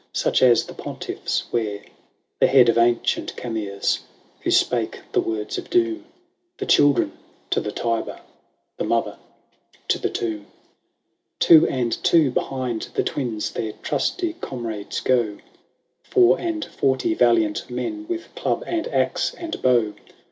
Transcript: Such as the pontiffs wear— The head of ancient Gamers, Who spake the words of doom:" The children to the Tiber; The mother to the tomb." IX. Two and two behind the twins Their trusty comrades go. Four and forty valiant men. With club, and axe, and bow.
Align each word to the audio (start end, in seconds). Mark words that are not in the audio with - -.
Such 0.13 0.41
as 0.41 0.65
the 0.65 0.73
pontiffs 0.73 1.43
wear— 1.53 1.81
The 2.41 2.47
head 2.47 2.69
of 2.69 2.77
ancient 2.79 3.35
Gamers, 3.35 3.99
Who 4.39 4.49
spake 4.49 4.97
the 5.11 5.21
words 5.21 5.59
of 5.59 5.69
doom:" 5.69 6.05
The 6.57 6.65
children 6.65 7.11
to 7.51 7.59
the 7.61 7.71
Tiber; 7.71 8.19
The 8.77 8.83
mother 8.83 9.19
to 9.89 9.99
the 9.99 10.09
tomb." 10.09 10.39
IX. 10.39 10.47
Two 11.39 11.67
and 11.67 12.03
two 12.03 12.31
behind 12.31 12.87
the 12.95 13.03
twins 13.03 13.51
Their 13.51 13.73
trusty 13.83 14.33
comrades 14.41 15.01
go. 15.01 15.37
Four 16.01 16.39
and 16.39 16.65
forty 16.65 17.13
valiant 17.13 17.69
men. 17.69 18.07
With 18.09 18.33
club, 18.33 18.63
and 18.65 18.87
axe, 18.87 19.35
and 19.35 19.61
bow. 19.61 19.93